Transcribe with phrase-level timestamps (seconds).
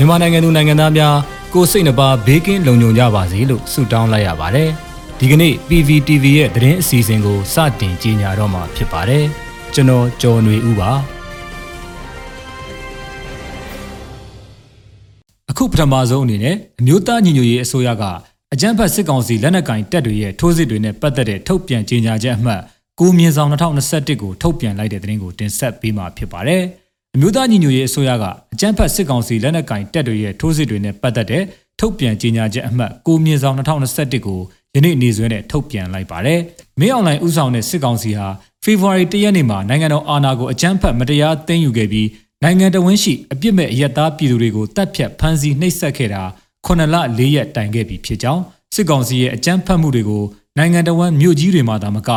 [0.00, 1.14] မြန်မာနိုင်ငံသူနိုင်ငံသားများ
[1.54, 4.68] ကိုယ်စိတ်နှပါဘေးကင်းလုံခြုံကြပါစေလို့ဆုတောင်းလိုက်ရပါတယ်။
[5.18, 9.24] ဒီကနေ့ PVTV ရဲ့သတင်းအစီအစဉ်ကိုစတင်ကြီးညာတော့မှာဖြစ်ပါတယ်။
[9.74, 10.90] ကျွန်တော်ကျော်နေဦးပါ။
[15.50, 18.04] အခုပထမဆုံးအနေနဲ့အမျိုးသားညီညွတ်ရေးအစိုးရက
[18.52, 22.60] အကြမ်းဖက်စစ်ကောင်စီလက်နက်ကင်တပ်တွေရဲ့ထိုးစစ်တွေနဲ့ပတ်သက်တဲ့ထုတ်ပြန်ကြေညာချက်အမှတ်
[23.00, 26.64] ကိုမြင့်ဆောင်2021ကိုထုတ်ပြန်လိုက်တဲ့သတင်းကိုတင်ဆက်ပေးမှာဖြစ်ပါတယ်။
[27.16, 28.24] အမျိုးသားညီညွတ်ရေးအစိုးရက
[28.54, 31.44] အကြမ်းဖက်စစ်ကောင်စီလက်နက်ကင်တပ်တွေရဲ့ထိုးစစ်တွေနဲ့ပတ်သက်တဲ့
[31.80, 34.40] ထုတ်ပြန်ကြေညာချက်အမှတ်ကိုမြင့်ဆောင်2021ကို
[34.74, 36.40] ယနေ့နေ့စွဲနဲ့ထုတ်ပြန်လိုက်ပါတယ်။
[36.80, 38.26] မင်းအောင်လှိုင်ဦးဆောင်တဲ့စစ်ကောင်စီဟာ
[38.64, 42.08] ဖေဖော်ဝါရီ၁ရက်နေ့မှာနိုင်ငံတော်အာဏာကိုအကြမ်းဖက်မတရားသိမ်းယူခဲ့ပြီး
[42.42, 46.22] နိုင်ငံတော်ဝန်ရှိအပြစ်မဲ့အယက်သားပြည်သူတွေကိုတပ်ဖြတ်ဖမ်းဆီးနှိပ်စက်ခဲ့တာ
[46.66, 48.42] 9လ4ရက်တိုင်ခဲ့ပြီဖြစ်ကြောင်း
[48.74, 50.24] စစ်ကောင်စီရဲ့အကြမ်းဖက်မှုတွေကို
[50.58, 52.10] နိုင်ငံတော်ဝန်မြို့ကြီးတွေမှာသာမက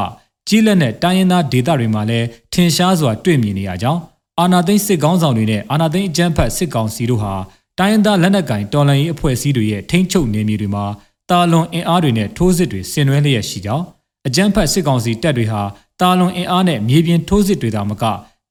[0.47, 4.01] ကြီးလက်နဲ့တိုင်းရင်းသားဒေသတွေမှာလည်းထင်ရှားစွာတွေ့မြင်နေရကြောင်း
[4.39, 7.33] အာနာသိန်းစစ်ကောင်းဆောင်တွေနဲ့အာနာသိန်းအကြမ်းဖက်စစ်ကောင်စီတို့ဟာ
[7.79, 10.85] တိုင်းရင်းသားလက်နက်ကင်တော်လှန်ရေးအဖွဲ့အစည်းတွေရဲ့ထိန်းချုပ်နေမြေတွေမှာ
[11.29, 13.85] တာလွန်အင်အားတွေနဲ့ထိုးစစ်တွေဆင်နွှဲလျက်ရှိကြောင်း
[14.27, 15.61] အကြမ်းဖက်စစ်ကောင်စီတပ်တွေဟာ
[16.01, 18.03] တာလွန်အင်အားနဲ့မြေပြင်ထိုးစစ်တွေသာမက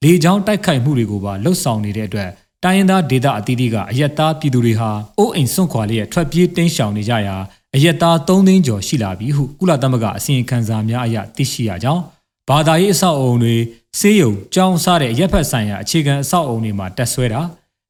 [0.02, 2.30] လေကြောင်းတိုက်ခိုက်မှုတွေကိုပါလှုပ်ဆောင်နေတဲ့အတွက်
[2.64, 7.36] တိုင်းရင်းသားဒေသအသီးသီးကအယက်သားပြည်သူတွေဟာအိုးအိမ်စွန့်ခွာလျက်ထွက်ပြေးတိမ်းရှောင်နေကြရာ
[7.74, 12.02] အယက်သား3သိန်းကျော်ရှိလာပြီဟုကုလသမဂ္ဂအစီရင်ခံစာများအရသိရှိရကြောင်း
[12.48, 13.56] ဘာသာရေးအဆောက်အုံတွေ
[13.98, 17.40] ဆေးရုံကျောင်းစားတဲ့ရက်ဖက်ဆိုင်ရာအခြေခံအဆောက်အုံတွေမှာတက်ဆွဲတာ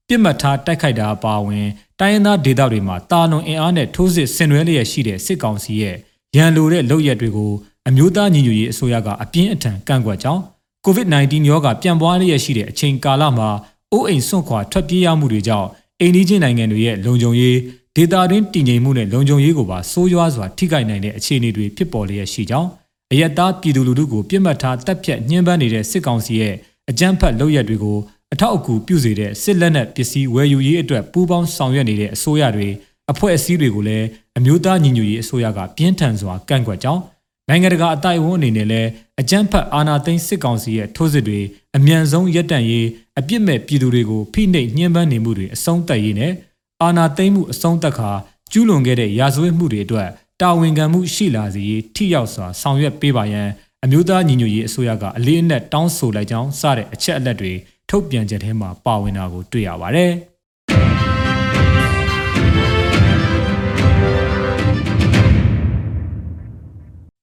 [0.09, 1.67] ပြစ်မှတ်ထားတိုက်ခိုက်တာအပါအဝင်
[2.01, 5.97] တိုင်းရင်းသားဒေသတွေမှာတာလွန်အင်အားနဲ့ထိုးစစ်ဆင်နွှဲလျက်ရှိတဲ့စစ်ကောင်စီရဲ့
[6.37, 7.53] ရန်လိုတဲ့လုပ်ရက်တွေကို
[7.89, 10.43] အမျိုးသားညီညွတ်ရေးအစိုးရကအပြင်းအထန်ကန့်ကွက်ကြောင်း
[10.87, 13.49] COVID-19 ရောဂါပြန့်ပွားလျက်ရှိတဲ့အချိန်ကာလမှာ
[13.93, 15.69] အိုးအိမ်စွန့်ခွာထွက်ပြေးရမှုတွေကြောင့်
[16.01, 17.59] အိန္ဒိချင်းနိုင်ငံတွေရဲ့လုံခြုံရေး
[17.97, 22.69] ဒေတာတွင်းတည်ငြိမ်မှုနဲ့လုံခြုံရေးကိုပါဆိုးရွားစွာထိခိုက်နိုင်တဲ့အခြေအနေတွေဖြစ်ပေါ်လျက်ရှိကြောင်း
[23.13, 26.55] အယက်သားပြည်သူလူထုကိုပြစ်မှတ်ထားတပ်ဖြတ်ညှဉ်းပန်းနေတဲ့စစ်ကောင်စီရဲ့
[26.91, 27.99] အကြမ်းဖက်လုပ်ရက်တွေကို
[28.33, 32.69] အထောက်အကူပြုစေတဲ့စစ်လက်နက်ပစ္စည်းဝယ်ယူရေးအတွက်ပူးပေါင်းဆောင်ရွက်နေတဲ့အစိုးရတွေ
[33.11, 34.07] အဖွဲ့အစည်းတွေကိုလည်း
[34.39, 37.03] အမျိုးသားညီညွတ်ရေးအစိုးရကပြင်းထန်စွာကန့်ကွက်ကြောင်း
[37.49, 38.89] နိုင်ငံတကာအတိုင်းအဝန်အနေနဲ့လည်း
[39.21, 41.41] အကြမ်းဖက်အာဏာသိမ်းစစ်ကောင်စီရဲ့ထိုးစစ်တွေ
[41.77, 42.87] အမြန်ဆုံးရပ်တန့်ရေး
[43.19, 46.33] အပြစ်မဲ့ပြည်သူတွေကိုဖိနှိပ်ညှဉ်းပန်းနေမှုတွေအဆုံးသတ်ရေးနဲ့
[46.83, 48.11] အာဏာသိမ်းမှုအဆုံးသတ်ခါ
[48.53, 50.09] ကျူးလွန်ခဲ့တဲ့ရာဇဝတ်မှုတွေအတွက်
[50.43, 53.49] တာဝန်ခံမှုရှိလာစေရေးထိရောက်စွာဆောင်ရွက်ပေးပါရန်
[53.85, 57.53] အမျိုးသားညီညွတ်ရေးအစိုးရကအလေးအနက်တောင်းဆိုလိုက်ကြောင်းစတဲ့အချက်အလက်တွေ
[57.89, 60.13] ထုတ်ပြန်ချက်ထဲမှာပါဝင်တာကိုတွေ့ရပါတယ်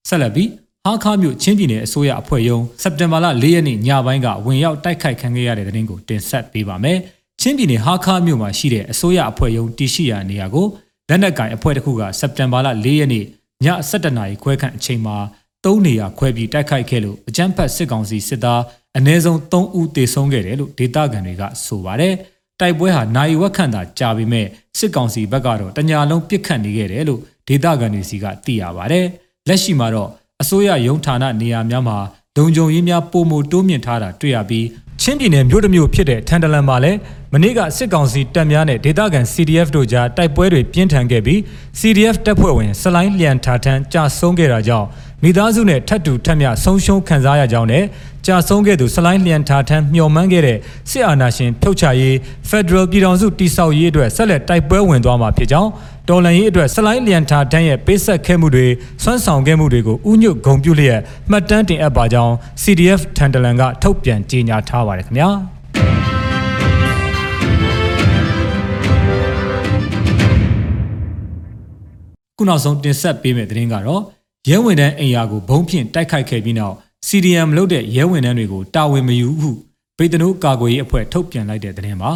[0.09, 0.49] ဆက်လက်ပြီး
[0.85, 6.97] ဟာခါမြို့ချင်းပြည်နယ်အစိုးရအဖွဲ့ယုံစက်တင်ဘာလ၄ရက်နေ့ညပိုင်းကဝင်ရောက်တိုက်ခိုက်ခံခဲ့ရတဲ့တဲ့တင်ကိုတင်ဆက်ပေးပါမယ်။
[7.41, 10.67] ချင်းပြည်နယ်ဟာခါမြို့မှာရှိတဲ့အစိုးရအဖွဲ့ယုံတရှိရာနေရာကို
[11.09, 13.25] လက်နက်ကင်အဖွဲ့တစ်ခုကစက်တင်ဘာလ၄ရက်နေ့ည
[13.63, 15.17] 7:00နာရီခွဲခန့်အချိန်မှာ
[15.65, 18.61] သုံးနေရခွဲပြီးတိုက်ခိုက်ခဲ့လို့အကြမ်းဖက်စစ်ကောင်စီစစ်သား
[18.97, 22.13] အနည်းဆုံး3ဦးသေဆုံးခဲ့တယ်လို့ဒေသခံတွေကဆိုပါတယ်။
[22.59, 24.45] တိုက်ပွဲဟာနိုင်ဝက်ခန့်သာကြာပေမဲ့
[24.79, 29.05] စစ်ကောင်စီဘက်ကတော့တညာလုံးပစ်ခတ်နေခဲ့တယ်လို့ဒေသခံတွေစီကသိရပါတယ်။
[29.47, 30.09] လက်ရှိမှာတော့
[30.41, 31.97] အစိုးရရုံးဌာနနေရာများမှာ
[32.37, 34.65] လုံခြုံရေးများပုံမတိုးမြင့်ထားတာတွေ့ရပြီး
[35.01, 36.99] ချင်းပြည်နယ်မြို့တစ်မြို့ဖြစ်တဲ့ထန်တလန်မှာလည်း
[37.33, 41.39] မနေ့ကစစ်ကောင်စီတပ်များနဲ့ဒေသခံ CDF တို့ကြားတိုက်ပွဲတွေပြင်းထန်ခဲ့ပြီး
[41.79, 44.87] CDF တပ်ဖွဲ့ဝင် စလိုင်းလျံထားထန်းကြာဆုံးခဲ့တာကြောင့်
[45.23, 47.83] မိသားစုနဲ့ထပ်တူထပ်မျှဆုံးရှုံးခံစားရကြောင်းနဲ့
[48.25, 50.57] ကြာဆုံးခဲ့သူစလိုင်းလျံထားထန်းမျှော်မှန်းခဲ့တဲ့
[50.89, 52.15] စစ်အာဏာရှင်ဖြုတ်ချရေး
[52.49, 55.69] Federal ပြည်ထောင်စုတည်ဆောက်ရေးအတွက်ဆက်လက်တိုက်ပွဲဝင်သွားမှာဖြစ်ကြောင်း
[56.09, 58.67] တော်လန်ရေးအတွက်စလိုင်းလျံထားထန်းရဲ့ပေးဆက်ခဲ့မှုတွေ
[59.03, 60.99] စွမ်းဆောင်ခဲ့မှုတွေကိုဥညွတ်ဂုံပြုလျက်
[61.31, 65.29] မှတ်တမ်းတင်အပ်ပါကြောင်း CDF ထန်တလန်ကထုတ်ပြန်ကြေညာထားပါတယ်ခင်ဗျာ
[72.37, 74.03] ခုနောက်ဆုံးတင်ဆက်ပေးမယ့်သတင်းကတော့
[74.47, 76.75] ရဲဝင်တန်းအိမ်ယာကိုဘုံဖြင့်တိုက်ခိုက်ခဲ့ပြီးနောက်
[77.07, 79.51] CDM လုပ်တဲ့ရဲဝင်တန်းတွေကိုတာဝန်မယူဟု
[79.97, 82.11] ဗေဒနိုးကာကွယ်ရေးအဖွဲ့ထုတ်ပြန်လိုက်တဲ့သတင်းပါ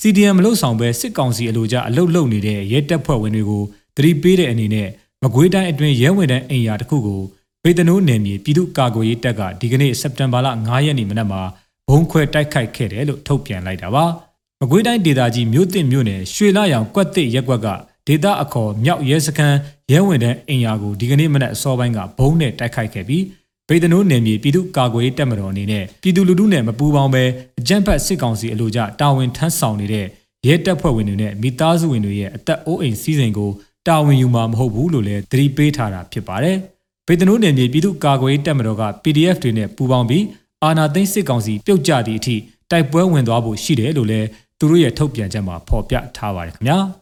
[0.00, 3.62] CDM မလုပ်ဆောင်ပဲစစ်ကောင်စီအလို့ကြအလုတ်လုံနေတဲ့ရဲတပ်ဖွဲ့ဝင်တွေကို
[3.96, 4.88] သတိပေးတဲ့အနေနဲ့
[5.22, 7.20] မကွေးတိုင်းအတွင်းရဲဝင်တန်းအိမ်ယာတစ်ခုကို
[7.62, 11.42] ဗေဒနိုးနယ်မြေပြည်သူ့ကာကွယ်ရေးတပ်ကဒီကနေ့စက်တင်ဘာလ9ရက်နေ့မနက်မှာ
[11.88, 14.04] ဘုံခွဲတိုက်ခိုက်ခဲ့တယ်လို့ထုတ်ပြန်လိုက်တာပါ
[14.60, 17.68] မကွေးတိုင်းဒေသကြီးမြို့သစ်မြို့နယ်ရွှေလာရောင်ကွက်သစ်ရက်ကွက်က
[18.06, 19.58] ဒေသအခေါ်မြောက်ရဲစခန်း
[19.92, 23.24] ရဲဝင်တဲ့အင်ယာကိုဒီကနေ့မနက်အစောပိုင်းကဘုံနဲ့တိုက်ခိုက်ခဲ့ပြီး
[23.68, 27.24] ဗေဒနိုးနယ်မြေပြည်သူ့ကာကွယ်ရေးတပ်မတော်အနေနဲ့ပြည်သူလူထုနဲ့မပူးပေါင်းပဲ
[27.60, 30.06] အကြမ်းဖက်စစ်ကောင်စီအလို့ကြတာဝန်ထမ်းဆောင်နေတဲ့
[30.46, 33.50] ရဲတပ်ဖွဲ့ဝင်တွေနဲ့မိသားစုဝင်တွေရဲ့အသက်အိုးအိမ်စီးစိမ်ကို
[33.88, 36.56] တာဝန်ယူမှာမဟုတ်ဘူးလို့လည်းသတိပေးထားတာဖြစ်ပါတယ်။
[37.06, 40.24] ဗေဒနိုးနယ်မြေပြည်သူ့ကာကွယ်ရေးတပ်မတော်က PDF တွေနဲ့ပူးပေါင်းပြီး
[40.64, 42.36] အာနာသိန်းစစ်ကောင်စီပြုတ်ကျသည့်အထိ
[42.70, 44.26] တိုက်ပွဲဝင်သွားဖို့ရှိတယ်လို့လည်း
[44.58, 46.80] သူတို့ရဲ့ထုတ်ပြန်ချက်မှာဖော်ပြထားပါတယ်ခင်ဗျာ။